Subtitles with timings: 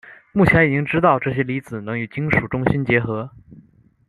[0.31, 3.29] 目前已经知道这些离子能与金属中心结合。